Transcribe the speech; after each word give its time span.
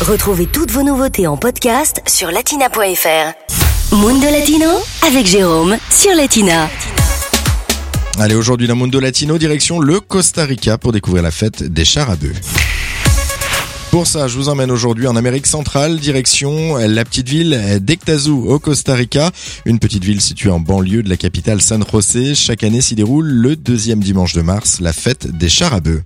Retrouvez 0.00 0.46
toutes 0.46 0.70
vos 0.70 0.82
nouveautés 0.82 1.26
en 1.26 1.36
podcast 1.36 2.00
sur 2.06 2.30
latina.fr. 2.30 3.94
Mundo 3.94 4.26
Latino 4.30 4.66
avec 5.06 5.26
Jérôme 5.26 5.76
sur 5.90 6.14
Latina. 6.14 6.70
Allez, 8.18 8.34
aujourd'hui, 8.34 8.66
la 8.66 8.74
Mundo 8.74 8.98
Latino, 8.98 9.36
direction 9.36 9.78
le 9.78 10.00
Costa 10.00 10.46
Rica 10.46 10.78
pour 10.78 10.92
découvrir 10.92 11.22
la 11.22 11.30
fête 11.30 11.62
des 11.62 11.84
chars 11.84 12.08
à 12.08 12.16
bœufs. 12.16 12.32
Pour 13.90 14.06
ça, 14.06 14.26
je 14.26 14.38
vous 14.38 14.48
emmène 14.48 14.70
aujourd'hui 14.70 15.06
en 15.06 15.16
Amérique 15.16 15.46
centrale, 15.46 15.98
direction 15.98 16.76
la 16.76 17.04
petite 17.04 17.28
ville 17.28 17.78
d'Ectazú 17.82 18.48
au 18.48 18.58
Costa 18.58 18.94
Rica, 18.94 19.30
une 19.66 19.78
petite 19.78 20.02
ville 20.04 20.22
située 20.22 20.50
en 20.50 20.60
banlieue 20.60 21.02
de 21.02 21.10
la 21.10 21.18
capitale 21.18 21.60
San 21.60 21.84
José. 21.92 22.34
Chaque 22.34 22.64
année 22.64 22.80
s'y 22.80 22.94
déroule 22.94 23.26
le 23.26 23.54
deuxième 23.54 24.00
dimanche 24.00 24.32
de 24.32 24.40
mars, 24.40 24.80
la 24.80 24.94
fête 24.94 25.26
des 25.36 25.50
chars 25.50 25.74
à 25.74 25.80
bœufs. 25.80 26.02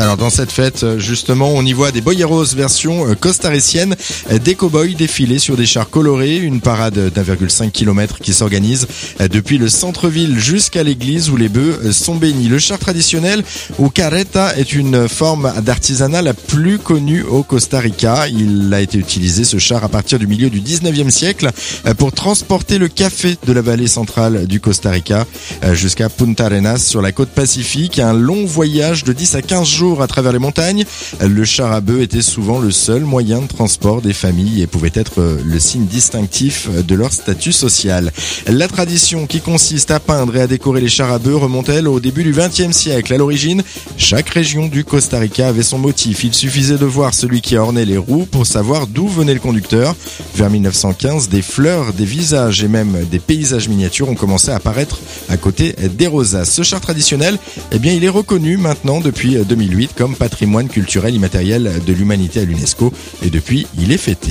Alors 0.00 0.16
dans 0.16 0.28
cette 0.28 0.50
fête, 0.50 0.98
justement, 0.98 1.50
on 1.54 1.64
y 1.64 1.72
voit 1.72 1.92
des 1.92 2.00
boyeros 2.00 2.44
version 2.46 3.08
euh, 3.08 3.14
costaricienne, 3.14 3.94
euh, 4.32 4.40
des 4.40 4.56
cow-boys 4.56 4.94
défiler 4.98 5.38
sur 5.38 5.56
des 5.56 5.66
chars 5.66 5.88
colorés, 5.88 6.36
une 6.36 6.60
parade 6.60 6.98
d'1,5 7.14 7.70
km 7.70 8.18
qui 8.18 8.34
s'organise 8.34 8.88
euh, 9.20 9.28
depuis 9.28 9.56
le 9.56 9.68
centre-ville 9.68 10.36
jusqu'à 10.36 10.82
l'église 10.82 11.30
où 11.30 11.36
les 11.36 11.48
bœufs 11.48 11.92
sont 11.92 12.16
bénis. 12.16 12.48
Le 12.48 12.58
char 12.58 12.80
traditionnel 12.80 13.44
ou 13.78 13.88
carreta 13.88 14.56
est 14.56 14.72
une 14.72 15.08
forme 15.08 15.52
d'artisanat 15.62 16.22
la 16.22 16.34
plus 16.34 16.80
connue 16.80 17.22
au 17.22 17.44
Costa 17.44 17.78
Rica. 17.78 18.26
Il 18.26 18.74
a 18.74 18.80
été 18.80 18.98
utilisé 18.98 19.44
ce 19.44 19.58
char 19.58 19.84
à 19.84 19.88
partir 19.88 20.18
du 20.18 20.26
milieu 20.26 20.50
du 20.50 20.60
19e 20.60 21.10
siècle 21.10 21.50
pour 21.98 22.10
transporter 22.10 22.78
le 22.78 22.88
café 22.88 23.36
de 23.46 23.52
la 23.52 23.62
vallée 23.62 23.86
centrale 23.86 24.48
du 24.48 24.58
Costa 24.58 24.90
Rica 24.90 25.24
jusqu'à 25.72 26.08
Punta 26.08 26.46
Arenas 26.46 26.78
sur 26.78 27.00
la 27.00 27.12
côte 27.12 27.28
pacifique. 27.28 28.00
Un 28.00 28.12
long 28.12 28.44
voyage 28.44 29.04
de 29.04 29.12
10 29.12 29.36
à 29.36 29.42
15 29.42 29.68
jours 29.68 29.83
à 29.92 30.06
travers 30.06 30.32
les 30.32 30.38
montagnes. 30.38 30.84
Le 31.20 31.44
char 31.44 31.72
à 31.72 31.80
bœuf 31.80 32.02
était 32.02 32.22
souvent 32.22 32.58
le 32.58 32.70
seul 32.70 33.04
moyen 33.04 33.40
de 33.40 33.46
transport 33.46 34.00
des 34.00 34.12
familles 34.12 34.62
et 34.62 34.66
pouvait 34.66 34.92
être 34.94 35.38
le 35.44 35.58
signe 35.58 35.86
distinctif 35.86 36.68
de 36.70 36.94
leur 36.94 37.12
statut 37.12 37.52
social. 37.52 38.12
La 38.46 38.68
tradition 38.68 39.26
qui 39.26 39.40
consiste 39.40 39.90
à 39.90 40.00
peindre 40.00 40.36
et 40.36 40.40
à 40.40 40.46
décorer 40.46 40.80
les 40.80 40.88
chars 40.88 41.12
à 41.12 41.18
bœuf 41.18 41.42
remonte 41.42 41.68
elle 41.68 41.88
au 41.88 42.00
début 42.00 42.24
du 42.24 42.32
XXe 42.32 42.76
siècle. 42.76 43.12
À 43.12 43.18
l'origine, 43.18 43.62
chaque 43.96 44.30
région 44.30 44.66
du 44.68 44.84
Costa 44.84 45.18
Rica 45.18 45.48
avait 45.48 45.62
son 45.62 45.78
motif. 45.78 46.24
Il 46.24 46.34
suffisait 46.34 46.78
de 46.78 46.86
voir 46.86 47.14
celui 47.14 47.40
qui 47.40 47.56
ornait 47.56 47.84
les 47.84 47.98
roues 47.98 48.26
pour 48.30 48.46
savoir 48.46 48.86
d'où 48.86 49.06
venait 49.06 49.34
le 49.34 49.40
conducteur. 49.40 49.94
Vers 50.34 50.50
1915, 50.50 51.28
des 51.28 51.42
fleurs, 51.42 51.92
des 51.92 52.04
visages 52.04 52.62
et 52.62 52.68
même 52.68 53.04
des 53.10 53.18
paysages 53.18 53.68
miniatures 53.68 54.08
ont 54.08 54.14
commencé 54.14 54.50
à 54.50 54.56
apparaître 54.56 54.98
à 55.28 55.36
côté 55.36 55.74
des 55.96 56.06
rosaces. 56.06 56.52
Ce 56.52 56.62
char 56.62 56.80
traditionnel, 56.80 57.38
eh 57.72 57.78
bien, 57.78 57.92
il 57.92 58.04
est 58.04 58.08
reconnu 58.08 58.56
maintenant 58.56 59.00
depuis 59.00 59.36
2008 59.74 59.94
comme 59.96 60.14
patrimoine 60.14 60.68
culturel 60.68 61.16
immatériel 61.16 61.82
de 61.84 61.92
l'humanité 61.92 62.40
à 62.40 62.44
l'UNESCO 62.44 62.92
et 63.24 63.30
depuis 63.30 63.66
il 63.76 63.90
est 63.90 63.98
fêté. 63.98 64.30